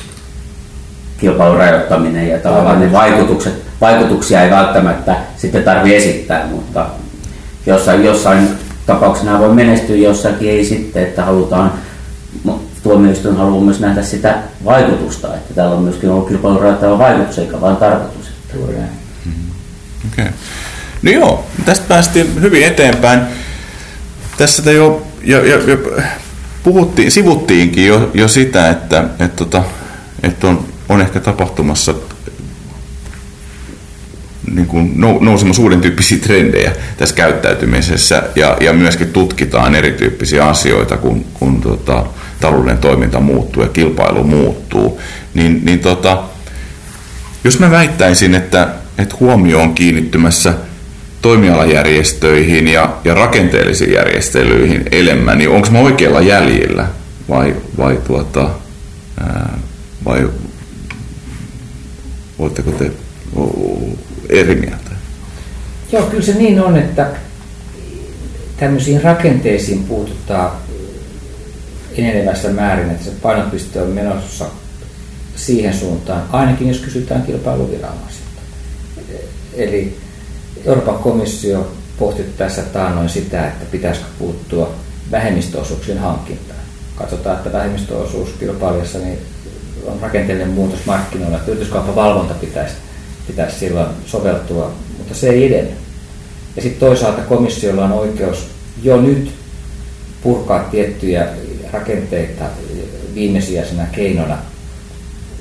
kilpailun 1.17 1.57
rajoittaminen 1.57 2.29
ja 2.29 2.37
tavallaan 2.37 2.79
ne 2.79 2.91
vaikutukset, 2.91 3.53
vaikutuksia 3.81 4.43
ei 4.43 4.51
välttämättä 4.51 5.15
sitten 5.37 5.63
tarvitse 5.63 5.97
esittää, 5.97 6.47
mutta 6.51 6.85
jossain, 7.65 8.05
jossain 8.05 8.47
tapauksena 8.85 9.39
voi 9.39 9.53
menestyä, 9.53 9.95
jossakin 9.95 10.49
ei 10.49 10.65
sitten, 10.65 11.03
että 11.03 11.25
halutaan, 11.25 11.73
tuomioistuin 12.83 13.37
haluaa 13.37 13.63
myös 13.63 13.79
nähdä 13.79 14.01
sitä 14.01 14.37
vaikutusta, 14.65 15.35
että 15.35 15.53
täällä 15.53 15.75
on 15.75 15.83
myöskin 15.83 16.09
ollut 16.09 16.27
kilpailun 16.27 16.61
rajoittava 16.61 16.99
vaikutus, 16.99 17.39
eikä 17.39 17.61
vain 17.61 17.75
tarkoitus. 17.75 18.34
Juuri 18.55 18.73
näin. 18.73 18.89
Mm-hmm. 19.25 19.51
Okay. 20.13 20.31
No 21.01 21.11
joo, 21.11 21.47
tästä 21.65 21.85
päästiin 21.87 22.41
hyvin 22.41 22.63
eteenpäin. 22.63 23.21
Tässä 24.37 24.71
jo, 24.71 25.07
jo, 25.23 25.43
jo, 25.43 25.59
jo 25.59 25.77
puhuttiin, 26.63 27.11
sivuttiinkin 27.11 27.87
jo, 27.87 28.11
jo 28.13 28.27
sitä, 28.27 28.69
että, 28.69 29.03
että, 29.19 29.27
tota, 29.27 29.63
että 30.23 30.47
on, 30.47 30.65
on 30.89 31.01
ehkä 31.01 31.19
tapahtumassa 31.19 31.93
niin 34.51 34.67
kuin 34.67 34.91
nousemassa 35.21 35.61
uuden 35.61 35.81
tyyppisiä 35.81 36.17
trendejä 36.17 36.71
tässä 36.97 37.15
käyttäytymisessä 37.15 38.23
ja, 38.35 38.57
ja 38.61 38.73
myöskin 38.73 39.07
tutkitaan 39.13 39.75
erityyppisiä 39.75 40.45
asioita, 40.45 40.97
kun, 40.97 41.25
kun 41.33 41.61
tota, 41.61 42.05
talouden 42.41 42.77
toiminta 42.77 43.19
muuttuu 43.19 43.63
ja 43.63 43.69
kilpailu 43.69 44.23
muuttuu. 44.23 45.01
Niin, 45.33 45.65
niin 45.65 45.79
tota, 45.79 46.23
jos 47.45 47.59
mä 47.59 47.71
väittäisin, 47.71 48.35
että, 48.35 48.67
että 48.97 49.15
huomio 49.19 49.59
on 49.59 49.75
kiinnittymässä 49.75 50.53
toimialajärjestöihin 51.21 52.67
ja, 52.67 52.97
ja 53.03 53.13
rakenteellisiin 53.13 53.93
järjestelyihin 53.93 54.85
enemmän, 54.91 55.37
niin 55.37 55.49
onko 55.49 55.67
mä 55.71 55.79
oikealla 55.79 56.21
jäljellä 56.21 56.87
vai, 57.29 57.55
vai, 57.77 57.97
tuota, 58.07 58.49
ää, 59.19 59.57
vai 60.05 60.29
oletteko 62.39 62.71
te 62.71 62.91
eri 64.29 64.55
mieltä? 64.55 64.91
Joo, 65.91 66.03
kyllä 66.03 66.23
se 66.23 66.33
niin 66.33 66.59
on, 66.61 66.77
että 66.77 67.07
tämmöisiin 68.57 69.03
rakenteisiin 69.03 69.83
puututaan 69.83 70.51
enenevässä 71.97 72.49
määrin, 72.49 72.91
että 72.91 73.05
se 73.05 73.11
painopiste 73.21 73.81
on 73.81 73.89
menossa 73.89 74.45
siihen 75.35 75.73
suuntaan, 75.73 76.23
ainakin 76.31 76.67
jos 76.67 76.79
kysytään 76.79 77.23
kilpailuviranomaisilta. 77.23 78.41
Eli 79.53 79.97
Euroopan 80.65 80.99
komissio 80.99 81.71
pohti 81.99 82.23
tässä 82.37 82.61
taannoin 82.61 83.09
sitä, 83.09 83.47
että 83.47 83.65
pitäisikö 83.71 84.07
puuttua 84.19 84.75
vähemmistöosuuksien 85.11 85.97
hankintaan. 85.97 86.59
Katsotaan, 86.95 87.37
että 87.37 87.51
vähemmistöosuus 87.51 88.29
kilpailijassa 88.39 88.99
niin 88.99 89.19
on 89.85 89.99
rakenteellinen 90.01 90.53
muutos 90.53 90.85
markkinoilla, 90.85 91.37
että 91.37 91.51
yrityskauppavalvonta 91.51 92.33
pitäisi, 92.33 92.75
pitäisi 93.27 93.59
silloin 93.59 93.87
soveltua, 94.05 94.71
mutta 94.97 95.15
se 95.15 95.29
ei 95.29 95.45
edennyt. 95.45 95.77
Ja 96.55 96.61
sitten 96.61 96.79
toisaalta 96.79 97.21
komissiolla 97.21 97.85
on 97.85 97.91
oikeus 97.91 98.47
jo 98.83 99.01
nyt 99.01 99.31
purkaa 100.23 100.59
tiettyjä 100.59 101.27
rakenteita 101.71 102.45
viimesijaisena 103.15 103.85
keinona 103.91 104.37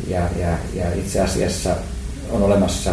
ja, 0.08 0.20
ja, 0.40 0.58
ja 0.75 0.94
itse 0.94 1.20
asiassa 1.20 1.76
on 2.30 2.42
olemassa 2.42 2.90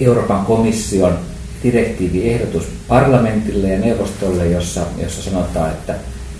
Euroopan 0.00 0.46
komission 0.46 1.18
direktiiviehdotus 1.62 2.64
parlamentille 2.88 3.68
ja 3.68 3.78
neuvostolle, 3.78 4.46
jossa, 4.46 4.80
jossa 5.02 5.22
sanotaan, 5.22 5.70
että 5.70 5.94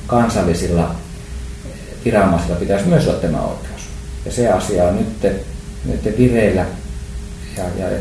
kansallisilla 0.07 0.95
viranomaisilla 2.05 2.57
pitäisi 2.57 2.87
myös 2.87 3.09
olla 3.09 3.19
tämä 3.19 3.41
oikeus. 3.41 3.83
Ja 4.25 4.33
se 4.33 4.49
asia 4.49 4.85
on 4.85 4.97
nyt, 4.97 5.33
nyt 5.85 6.19
vireillä 6.19 6.67
ja, 7.57 7.65
ja 7.65 7.99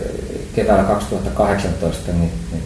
keväällä 0.56 0.84
2018 0.84 2.12
niin, 2.12 2.32
niin 2.52 2.64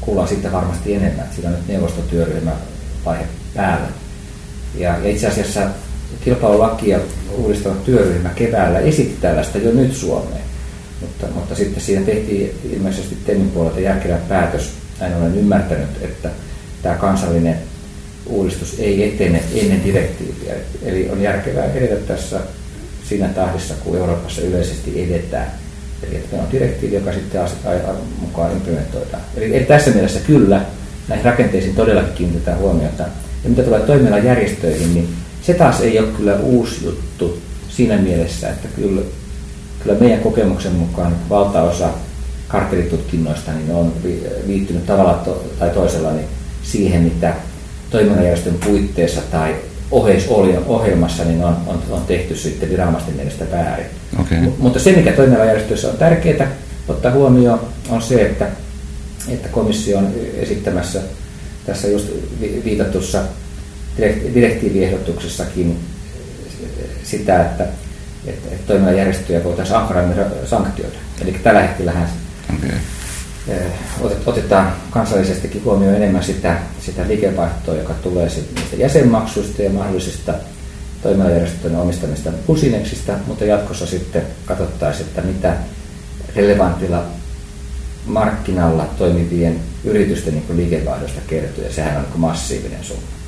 kuullaan 0.00 0.28
siitä 0.28 0.52
varmasti 0.52 0.94
enemmän. 0.94 1.26
Sillä 1.36 1.48
on 1.48 1.54
nyt 1.54 1.68
neuvostotyöryhmä 1.68 2.52
vaihe 3.04 3.24
päällä. 3.54 3.88
Ja, 4.74 4.98
ja 4.98 5.10
itse 5.10 5.26
asiassa 5.26 5.60
kilpailulakia 6.24 6.98
uudistava 7.36 7.74
työryhmä 7.74 8.28
keväällä 8.28 8.78
esitti 8.78 9.18
tällaista 9.20 9.58
jo 9.58 9.72
nyt 9.72 9.94
Suomeen. 9.94 10.44
Mutta, 11.00 11.26
mutta 11.34 11.54
sitten 11.54 11.82
siinä 11.82 12.06
tehtiin 12.06 12.54
ilmeisesti 12.72 13.16
TEMin 13.26 13.50
puolelta 13.50 13.80
järkevä 13.80 14.18
päätös. 14.28 14.70
Näin 15.00 15.16
olen 15.16 15.38
ymmärtänyt, 15.38 15.88
että 16.02 16.28
tämä 16.82 16.94
kansallinen 16.94 17.58
uudistus 18.26 18.76
ei 18.78 19.04
etene 19.08 19.42
ennen 19.54 19.84
direktiiviä. 19.84 20.54
Eli 20.82 21.08
on 21.10 21.22
järkevää 21.22 21.64
edetä 21.64 21.96
tässä 21.96 22.40
siinä 23.08 23.28
tahdissa, 23.28 23.74
kun 23.84 23.96
Euroopassa 23.96 24.42
yleisesti 24.42 25.02
edetään. 25.04 25.52
Eli 26.02 26.16
että 26.16 26.36
on 26.36 26.52
direktiivi, 26.52 26.94
joka 26.94 27.12
sitten 27.12 27.42
mukaan 28.20 28.52
implementoidaan. 28.52 29.22
Eli, 29.36 29.56
eli 29.56 29.64
tässä 29.64 29.90
mielessä 29.90 30.20
kyllä 30.26 30.60
näihin 31.08 31.24
rakenteisiin 31.24 31.74
todellakin 31.74 32.14
kiinnitetään 32.14 32.58
huomiota. 32.58 33.02
Ja 33.44 33.50
mitä 33.50 33.62
tulee 33.62 33.80
toimialan 33.80 34.24
järjestöihin, 34.24 34.94
niin 34.94 35.08
se 35.42 35.54
taas 35.54 35.80
ei 35.80 35.98
ole 35.98 36.08
kyllä 36.08 36.36
uusi 36.36 36.84
juttu 36.84 37.38
siinä 37.68 37.96
mielessä, 37.96 38.48
että 38.48 38.68
kyllä, 38.76 39.02
kyllä 39.82 40.00
meidän 40.00 40.20
kokemuksen 40.20 40.72
mukaan 40.72 41.16
valtaosa 41.30 41.88
kartelitutkinnoista 42.48 43.52
niin 43.52 43.70
on 43.70 43.92
liittynyt 44.46 44.86
tavalla 44.86 45.14
to, 45.14 45.44
tai 45.58 45.70
toisella 45.70 46.12
niin 46.12 46.26
siihen, 46.62 47.02
mitä 47.02 47.34
toiminnanjärjestön 47.90 48.54
puitteissa 48.64 49.20
tai 49.30 49.54
oheisohjelmassa 49.90 51.24
niin 51.24 51.44
on, 51.44 51.56
on, 51.66 51.82
on 51.90 52.02
tehty 52.06 52.36
sitten 52.36 52.70
viranomaisten 52.70 53.14
mielestä 53.14 53.44
väärin. 53.52 53.86
Okay. 54.20 54.38
M- 54.40 54.52
mutta 54.58 54.78
se, 54.78 54.92
mikä 54.92 55.12
toiminnanjärjestössä 55.12 55.88
on 55.88 55.96
tärkeää 55.96 56.50
ottaa 56.88 57.12
huomioon, 57.12 57.60
on 57.90 58.02
se, 58.02 58.22
että, 58.22 58.48
että 59.28 59.48
komissio 59.48 59.98
on 59.98 60.12
esittämässä 60.34 61.02
tässä 61.66 61.88
just 61.88 62.06
viitatussa 62.64 63.22
direktiiviehdotuksessakin 64.34 65.78
sitä, 67.02 67.40
että, 67.40 67.64
että, 68.26 68.48
että 68.52 68.66
toiminnanjärjestöjä 68.66 69.44
voitaisiin 69.44 69.78
ankarammin 69.78 70.18
sanktioida. 70.44 70.96
Eli 71.22 71.32
tällä 71.32 71.62
hetkellä 71.62 71.92
okay. 72.56 72.70
Eh, 73.48 73.72
otetaan 74.26 74.72
kansallisestikin 74.90 75.64
huomioon 75.64 75.96
enemmän 75.96 76.24
sitä, 76.24 76.58
sitä 76.80 77.08
liikevaihtoa, 77.08 77.74
joka 77.74 77.94
tulee 77.94 78.28
niistä 78.28 78.76
jäsenmaksuista 78.76 79.62
ja 79.62 79.70
mahdollisista 79.70 80.34
toimialajärjestöjen 81.02 81.76
omistamista 81.76 82.30
busineksista, 82.46 83.12
mutta 83.26 83.44
jatkossa 83.44 83.86
sitten 83.86 84.22
katsottaisiin, 84.46 85.08
että 85.08 85.22
mitä 85.22 85.56
relevantilla 86.36 87.04
markkinalla 88.06 88.84
toimivien 88.98 89.60
yritysten 89.84 90.34
niin 90.34 90.56
liikevaihdosta 90.56 91.20
kertyy, 91.26 91.64
ja 91.64 91.72
sehän 91.72 91.96
on 91.96 92.02
niin 92.02 92.20
massiivinen 92.20 92.84
summa. 92.84 93.19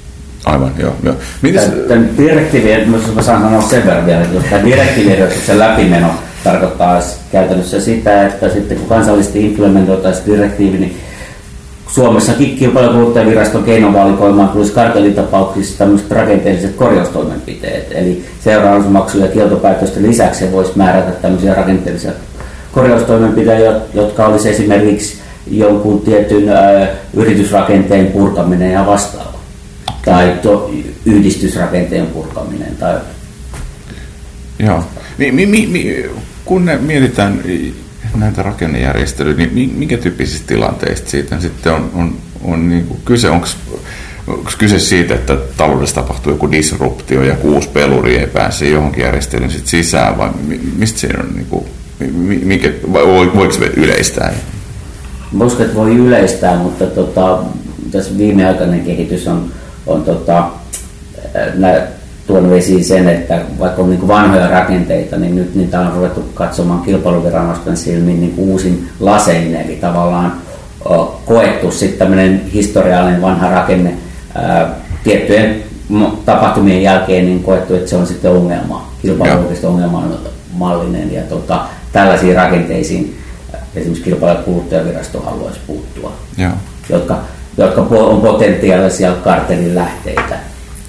Aivan, 0.45 0.73
joo. 0.79 0.93
joo. 1.03 1.15
Mites... 1.43 1.65
Tämän 1.89 2.11
direktiivin, 2.19 2.91
mä 3.15 3.23
saan 3.23 3.43
sanoa 3.43 3.63
sen 3.63 3.87
verran 3.87 4.07
vielä, 4.07 4.23
että 4.23 4.51
tämä 4.51 4.65
direktiivin 4.65 5.19
läpimeno 5.53 6.09
tarkoittaa 6.45 7.01
käytännössä 7.33 7.81
sitä, 7.81 8.27
että 8.27 8.49
sitten 8.49 8.77
kun 8.79 8.89
kansallisesti 8.89 9.47
implementoitaisiin 9.47 10.27
direktiivi, 10.27 10.79
niin 10.79 10.97
Suomessakin 11.89 12.57
kilpailu- 12.57 12.93
kuluttajaviraston 12.93 13.65
keinovalikoimaan 13.65 14.49
tulisi 14.49 14.73
kartellitapauksissa 14.73 15.79
tämmöiset 15.79 16.11
rakenteelliset 16.11 16.77
korjaustoimenpiteet. 16.77 17.93
Eli 17.93 18.25
seuraamusmaksu- 18.45 19.19
ja 19.19 19.29
kieltopäätösten 19.29 20.03
lisäksi 20.03 20.53
voisi 20.53 20.73
määrätä 20.75 21.11
tämmöisiä 21.11 21.55
rakenteellisia 21.55 22.13
korjaustoimenpiteitä, 22.73 23.81
jotka 23.95 24.27
olisi 24.27 24.49
esimerkiksi 24.49 25.17
jonkun 25.51 26.01
tietyn 26.01 26.49
ö, 26.49 26.87
yritysrakenteen 27.15 28.07
purkaminen 28.07 28.73
ja 28.73 28.87
vastaava. 28.87 29.32
Tai 30.05 30.39
to, 30.43 30.71
yhdistysrakenteen 31.07 32.07
purkaminen. 32.07 32.77
Tai... 32.77 32.97
Joo. 34.59 34.85
Mi, 35.19 35.47
mi, 35.47 35.67
mi, 35.67 36.05
kun 36.45 36.65
ne 36.65 36.77
mietitään 36.77 37.41
näitä 38.15 38.43
rakennejärjestelyjä, 38.43 39.49
niin 39.53 39.75
minkä 39.75 39.97
tyyppisistä 39.99 40.47
tilanteista 40.47 41.11
siitä 41.11 41.41
sitten 41.41 41.73
on, 41.73 41.91
on, 41.95 42.17
on 42.43 42.69
niin 42.69 42.87
kuin 42.87 43.01
kyse? 43.05 43.31
Onko 43.31 43.47
kyse 44.59 44.79
siitä, 44.79 45.15
että 45.15 45.37
taloudessa 45.57 45.95
tapahtuu 45.95 46.33
joku 46.33 46.53
disruptio 46.53 47.23
ja 47.23 47.35
kuusi 47.35 47.69
peluri 47.69 48.17
ei 48.17 48.27
pääse 48.27 48.69
johonkin 48.69 49.05
järjestelyyn 49.05 49.51
sit 49.51 49.67
sisään, 49.67 50.19
vai 50.19 50.31
mistä 50.77 50.99
siinä 50.99 51.21
on, 51.21 51.35
niin 51.35 51.47
kuin, 51.47 51.65
mikä, 52.45 52.73
vai 52.93 53.07
voiko 53.07 53.49
yleistää? 53.77 54.35
Uskon, 55.41 55.67
että 55.67 55.77
voi 55.77 55.97
yleistää, 55.97 56.57
mutta 56.57 56.87
tota, 56.87 57.39
tässä 57.91 58.19
viimeaikainen 58.19 58.85
kehitys 58.85 59.29
on, 59.29 59.53
on 59.87 60.03
tota, 60.03 60.45
nä, 61.55 61.83
tuonut 62.27 62.53
esiin 62.53 62.85
sen, 62.85 63.09
että 63.09 63.41
vaikka 63.59 63.83
on 63.83 63.91
niin 63.91 64.09
vanhoja 64.09 64.49
rakenteita, 64.49 65.17
niin 65.17 65.37
nyt 65.37 65.55
niitä 65.55 65.81
on 65.81 65.93
ruvettu 65.93 66.21
katsomaan 66.35 66.83
kilpailuviranomaisten 66.83 67.77
silmiin 67.77 68.21
niin 68.21 68.35
uusin 68.37 68.89
lasein, 69.01 69.57
eli 69.57 69.77
tavallaan 69.77 70.33
koettu 71.27 71.71
sitten 71.71 71.99
tämmöinen 71.99 72.43
historiallinen 72.55 73.23
vanha 73.23 73.51
rakenne 73.51 73.95
ää, 74.35 74.75
tiettyjen 75.05 75.63
tapahtumien 76.25 76.83
jälkeen 76.83 77.25
niin 77.25 77.43
koettu, 77.43 77.75
että 77.75 77.91
se 77.91 77.97
on 77.97 78.07
sitten 78.07 78.31
ongelma, 78.31 78.93
kilpailuviranomaisten 79.03 79.71
ongelmallinen. 79.71 81.13
Ja 81.15 81.23
tota, 81.23 81.61
tällaisiin 81.93 82.37
rakenteisiin 82.37 83.19
esimerkiksi 83.75 84.05
kilpailu- 84.05 84.37
ja 84.37 84.43
kuluttajavirasto 84.43 85.21
haluaisi 85.21 85.61
puuttua, 85.67 86.13
ja. 86.37 86.51
jotka, 86.89 87.19
jotka 87.57 87.81
on 87.81 88.21
potentiaalisia 88.21 89.13
kartelin 89.13 89.75
lähteitä. 89.75 90.37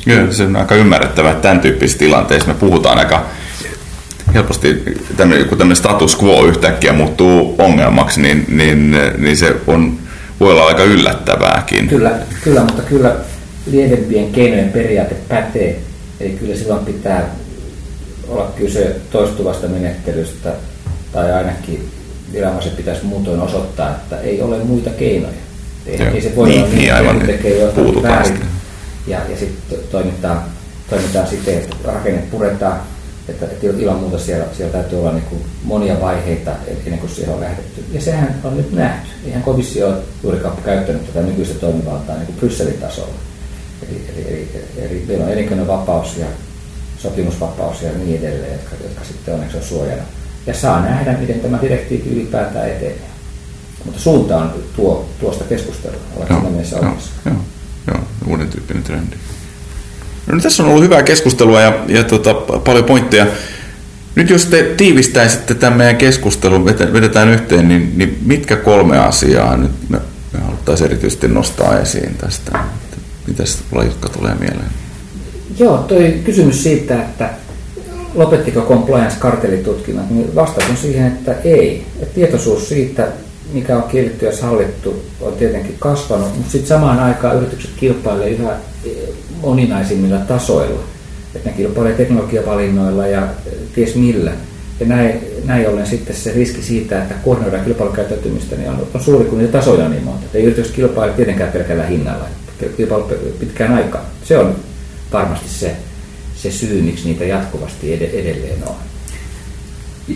Kyllä, 0.05 0.33
se 0.33 0.43
on 0.43 0.55
aika 0.55 0.75
ymmärrettävää, 0.75 1.31
että 1.31 1.41
tämän 1.41 1.59
tyyppisissä 1.59 1.99
tilanteissa 1.99 2.47
me 2.47 2.53
puhutaan 2.59 2.99
aika 2.99 3.25
helposti, 4.33 4.83
tämmöinen, 5.17 5.47
kun 5.47 5.57
tämmöinen 5.57 5.77
status 5.77 6.23
quo 6.23 6.45
yhtäkkiä 6.45 6.93
muuttuu 6.93 7.55
ongelmaksi, 7.57 8.21
niin, 8.21 8.45
niin, 8.49 8.97
niin 9.17 9.37
se 9.37 9.55
on, 9.67 9.97
voi 10.39 10.51
olla 10.51 10.67
aika 10.67 10.83
yllättävääkin. 10.83 11.87
Kyllä, 11.87 12.11
kyllä, 12.43 12.61
mutta 12.61 12.81
kyllä 12.81 13.15
lievempien 13.65 14.31
keinojen 14.31 14.71
periaate 14.71 15.15
pätee. 15.29 15.79
Eli 16.19 16.29
kyllä 16.29 16.55
silloin 16.55 16.85
pitää 16.85 17.29
olla 18.27 18.51
kyse 18.57 18.95
toistuvasta 19.11 19.67
menettelystä, 19.67 20.53
tai 21.13 21.33
ainakin 21.33 21.89
viranomaisen 22.33 22.71
pitäisi 22.71 23.05
muutoin 23.05 23.41
osoittaa, 23.41 23.89
että 23.89 24.19
ei 24.19 24.41
ole 24.41 24.63
muita 24.63 24.89
keinoja. 24.89 25.33
Ei, 25.85 26.01
ei 26.01 26.21
se 26.21 26.35
voi 26.35 26.49
niin, 26.49 26.61
olla 26.61 26.69
niin, 26.69 27.03
niin 27.03 27.15
että 27.15 27.27
tekee 27.27 27.59
jotain 27.59 28.03
väärin 28.03 28.45
ja, 29.07 29.19
ja 29.29 29.37
sitten 29.37 29.79
toimitaan, 29.91 30.43
toimitaan 30.89 31.27
siten, 31.27 31.57
että 31.57 31.75
rakenne 31.85 32.21
puretaan, 32.31 32.81
että, 33.29 33.45
että 33.45 33.67
ilman 33.67 33.99
muuta 33.99 34.19
siellä, 34.19 34.45
siellä 34.57 34.73
täytyy 34.73 34.99
olla 34.99 35.11
niin 35.11 35.23
kuin 35.23 35.41
monia 35.63 36.01
vaiheita 36.01 36.51
ennen 36.85 36.99
kuin 36.99 37.09
siihen 37.09 37.33
on 37.33 37.41
lähdetty. 37.41 37.83
Ja 37.91 38.01
sehän 38.01 38.41
on 38.43 38.57
nyt 38.57 38.71
nähty. 38.71 39.09
Eihän 39.25 39.43
komissio 39.43 39.87
ole 39.87 39.97
juurikaan 40.23 40.57
käyttänyt 40.65 41.07
tätä 41.07 41.25
nykyistä 41.25 41.59
toimivaltaa 41.59 42.15
niin 42.15 42.25
kuin 42.25 42.37
Brysselin 42.37 42.77
tasolla. 42.81 43.13
Eli, 43.89 44.05
eli, 44.15 44.27
eli, 44.27 44.85
eli 44.85 45.05
meillä 45.07 45.25
on 45.25 45.31
elinkeinovapaus 45.31 46.17
ja 46.17 46.25
sopimusvapaus 46.97 47.81
ja 47.81 47.89
niin 47.97 48.19
edelleen, 48.19 48.53
jotka, 48.53 48.75
jotka 48.83 49.03
sitten 49.03 49.33
onneksi 49.33 49.57
on 49.57 49.63
suojana. 49.63 50.03
Ja 50.47 50.53
saa 50.53 50.81
nähdä, 50.81 51.17
miten 51.19 51.39
tämä 51.39 51.61
direktiivi 51.61 52.09
ylipäätään 52.09 52.69
etenee. 52.69 53.13
Mutta 53.85 53.99
suunta 53.99 54.37
on 54.37 54.53
tuo, 54.75 55.09
tuosta 55.19 55.43
keskustelua, 55.43 55.97
olet 56.15 56.27
siinä 56.27 56.49
mielessä 56.49 56.77
Joo, 57.25 57.35
joo, 57.87 57.99
uuden 58.27 58.47
tyyppinen 58.47 58.83
trendi. 58.83 59.15
No, 60.27 60.33
niin 60.33 60.43
tässä 60.43 60.63
on 60.63 60.69
ollut 60.69 60.83
hyvää 60.83 61.03
keskustelua 61.03 61.61
ja, 61.61 61.85
ja 61.87 62.03
tota, 62.03 62.33
paljon 62.33 62.85
pointteja. 62.85 63.27
Nyt 64.15 64.29
jos 64.29 64.45
te 64.45 64.63
tiivistäisitte 64.77 65.55
tämän 65.55 65.77
meidän 65.77 65.97
keskustelun, 65.97 66.65
vedetään 66.65 67.29
yhteen, 67.29 67.67
niin, 67.67 67.93
niin 67.95 68.19
mitkä 68.25 68.55
kolme 68.55 68.97
asiaa 68.97 69.57
nyt 69.57 69.71
me, 69.89 69.99
me 70.33 70.39
haluttaisiin 70.39 70.85
erityisesti 70.85 71.27
nostaa 71.27 71.79
esiin 71.79 72.15
tästä? 72.15 72.59
Mitäs 73.27 73.63
Ilkka 73.85 74.09
tulee 74.09 74.35
mieleen? 74.39 74.71
Joo, 75.59 75.77
toi 75.77 76.21
kysymys 76.25 76.63
siitä, 76.63 77.01
että 77.01 77.29
lopettiko 78.15 78.61
compliance 78.61 79.15
kartelitutkinnat, 79.19 80.09
niin 80.09 80.35
vastaus 80.35 80.69
on 80.69 80.77
siihen, 80.77 81.07
että 81.07 81.35
ei. 81.43 81.85
Et 82.01 82.13
tietoisuus 82.13 82.69
siitä, 82.69 83.07
mikä 83.53 83.77
on 83.77 83.83
kielletty 83.83 84.25
ja 84.25 84.35
sallittu, 84.35 85.03
on 85.21 85.33
tietenkin 85.33 85.75
kasvanut, 85.79 86.35
mutta 86.35 86.51
sitten 86.51 86.67
samaan 86.67 86.99
aikaan 86.99 87.37
yritykset 87.37 87.71
kilpailevat 87.77 88.39
yhä 88.39 88.51
eh, 88.85 88.91
moninaisimmilla 89.41 90.17
tasoilla. 90.17 90.79
Että 91.35 91.49
ne 91.49 91.55
kilpailevat 91.55 91.97
teknologiavalinnoilla 91.97 93.07
ja 93.07 93.21
eh, 93.23 93.53
ties 93.75 93.95
millä. 93.95 94.31
Ja 94.79 94.85
näin, 94.85 95.19
näin 95.45 95.69
ollen 95.69 95.87
sitten 95.87 96.15
se 96.15 96.33
riski 96.33 96.61
siitä, 96.61 97.01
että 97.01 97.15
koordinoidaan 97.23 97.65
kilpailukäyttäytymistä, 97.65 98.55
niin 98.55 98.69
on, 98.69 98.87
on 98.93 99.03
suuri, 99.03 99.25
kun 99.25 99.37
niitä 99.37 99.57
tasoja 99.57 99.89
niin 99.89 100.03
monta. 100.03 100.25
Ei 100.33 100.43
yritys 100.43 100.71
kilpaile 100.71 101.13
tietenkään 101.13 101.51
pelkällä 101.51 101.85
hinnalla, 101.85 102.25
kilpailu 102.77 103.11
pitkään 103.39 103.73
aikaan. 103.73 104.05
Se 104.23 104.37
on 104.37 104.55
varmasti 105.13 105.49
se, 105.49 105.75
se 106.35 106.51
syy, 106.51 106.81
miksi 106.81 107.07
niitä 107.07 107.25
jatkuvasti 107.25 107.93
edelleen 107.93 108.63
on. 108.67 108.75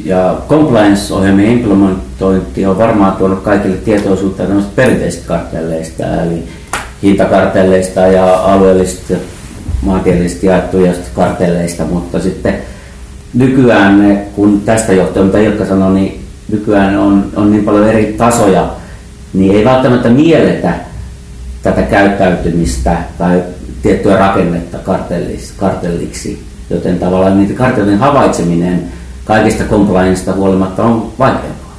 Ja 0.05 0.35
compliance-ohjelmien 0.49 1.51
implementointi 1.51 2.65
on 2.65 2.77
varmaan 2.77 3.11
tuonut 3.15 3.39
kaikille 3.39 3.77
tietoisuutta 3.77 4.43
noista 4.43 4.71
perinteisistä 4.75 5.27
kartelleista, 5.27 6.03
eli 6.23 6.43
hintakartelleista 7.03 7.99
ja 7.99 8.35
alueellisista 8.35 9.13
maantieteellisesti 9.81 10.47
jaettuja 10.47 10.93
kartelleista, 11.13 11.85
mutta 11.85 12.19
sitten 12.19 12.57
nykyään, 13.33 14.21
kun 14.35 14.61
tästä 14.61 14.93
johtuen, 14.93 15.25
mitä 15.25 15.39
Ilkka 15.39 15.65
sanoi, 15.65 15.93
niin 15.93 16.21
nykyään 16.51 16.99
on, 16.99 17.31
on 17.35 17.51
niin 17.51 17.63
paljon 17.63 17.89
eri 17.89 18.13
tasoja, 18.17 18.69
niin 19.33 19.55
ei 19.55 19.65
välttämättä 19.65 20.09
mielletä 20.09 20.73
tätä 21.63 21.81
käyttäytymistä 21.81 22.97
tai 23.17 23.43
tiettyä 23.81 24.17
rakennetta 24.17 24.77
kartelliksi, 25.57 26.43
joten 26.69 26.99
tavallaan 26.99 27.37
niitä 27.37 27.53
kartellin 27.53 27.97
havaitseminen 27.97 28.83
kaikista 29.27 29.63
complianceista 29.63 30.33
huolimatta 30.33 30.83
on 30.83 31.13
vaikeampaa. 31.19 31.77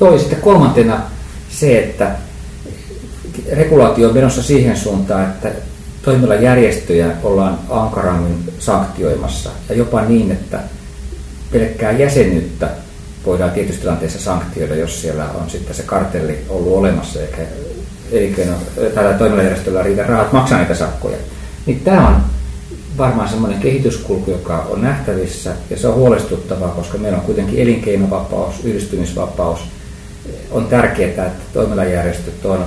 Joo, 0.00 0.12
ja 0.12 0.18
sitten 0.18 0.40
kolmantena 0.40 1.00
se, 1.50 1.78
että 1.78 2.10
regulaatio 3.52 4.08
on 4.08 4.14
menossa 4.14 4.42
siihen 4.42 4.76
suuntaan, 4.76 5.24
että 5.24 5.50
toimialajärjestöjä 6.02 7.06
ollaan 7.22 7.58
ankarammin 7.70 8.52
sanktioimassa 8.58 9.50
ja 9.68 9.74
jopa 9.74 10.02
niin, 10.02 10.32
että 10.32 10.60
pelkkää 11.52 11.92
jäsenyyttä 11.92 12.68
voidaan 13.26 13.50
tietysti 13.50 13.80
tilanteessa 13.80 14.20
sanktioida, 14.20 14.76
jos 14.76 15.02
siellä 15.02 15.24
on 15.34 15.50
sitten 15.50 15.74
se 15.74 15.82
kartelli 15.82 16.38
ollut 16.48 16.76
olemassa 16.76 17.18
eikä 18.12 18.42
tällä 18.94 19.12
toimialajärjestöllä 19.12 19.82
riitä 19.82 20.02
rahat 20.02 20.32
maksaa 20.32 20.58
niitä 20.58 20.74
sakkoja. 20.74 21.16
Niin 21.66 21.80
tämä 21.80 22.08
on 22.08 22.16
varmaan 23.00 23.28
semmoinen 23.28 23.60
kehityskulku, 23.60 24.30
joka 24.30 24.66
on 24.70 24.82
nähtävissä 24.82 25.52
ja 25.70 25.78
se 25.78 25.88
on 25.88 25.94
huolestuttavaa, 25.94 26.68
koska 26.68 26.98
meillä 26.98 27.18
on 27.18 27.24
kuitenkin 27.24 27.58
elinkeinovapaus, 27.58 28.54
yhdistymisvapaus. 28.64 29.60
On 30.50 30.66
tärkeää, 30.66 31.08
että 31.08 31.30
toimialajärjestöt 31.52 32.44
on 32.44 32.64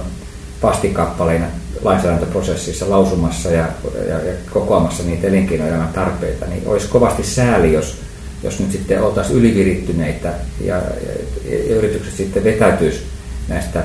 vastikappaleina 0.63 1.45
lainsäädäntöprosessissa 1.81 2.89
lausumassa 2.89 3.49
ja, 3.49 3.65
ja, 4.07 4.19
ja 4.19 4.33
kokoamassa 4.51 5.03
niitä 5.03 5.27
elinkeinoelämän 5.27 5.93
tarpeita, 5.93 6.45
niin 6.45 6.63
olisi 6.65 6.87
kovasti 6.87 7.23
sääli, 7.23 7.73
jos, 7.73 7.97
jos 8.43 8.59
nyt 8.59 8.71
sitten 8.71 9.03
oltaisiin 9.03 9.39
ylivirittyneitä 9.39 10.33
ja, 10.61 10.75
ja, 10.75 10.81
ja 11.47 11.75
yritykset 11.75 12.13
sitten 12.13 12.43
vetäytyisi 12.43 13.03
näistä, 13.47 13.83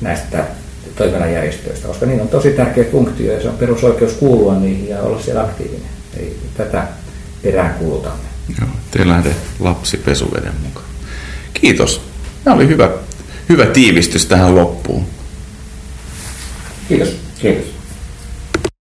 näistä 0.00 0.44
toimialajärjestöistä, 0.96 1.88
koska 1.88 2.06
niillä 2.06 2.22
on 2.22 2.28
tosi 2.28 2.50
tärkeä 2.50 2.84
funktio 2.92 3.32
ja 3.32 3.42
se 3.42 3.48
on 3.48 3.56
perusoikeus 3.56 4.12
kuulua 4.12 4.54
niihin 4.54 4.88
ja 4.88 5.02
olla 5.02 5.22
siellä 5.22 5.42
aktiivinen. 5.42 5.88
Eli 6.16 6.36
tätä 6.56 6.86
perään 7.42 7.74
kuulutamme. 7.74 8.24
Joo, 8.60 8.68
te 8.90 9.08
lähde 9.08 9.34
lapsi 9.60 9.96
pesuveden 9.96 10.52
mukaan. 10.62 10.86
Kiitos. 11.54 12.00
Tämä 12.44 12.56
oli 12.56 12.68
hyvä, 12.68 12.90
hyvä 13.48 13.66
tiivistys 13.66 14.26
tähän 14.26 14.54
loppuun. 14.54 15.06
Kiitos. 16.88 17.16
Kiitos. 17.38 17.73